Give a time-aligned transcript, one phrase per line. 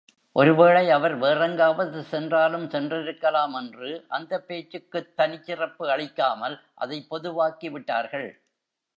[0.35, 8.29] ஒருவேளை அவர் வேறெங்காவது சென்றாலும் சென்றிருக்கலாம் என்று அந்தப் பேச்சுக்குத் தனிச்சிறப்பு அளிக்காமல் அதைப் பொதுவாக்கி விட்டார்கள்.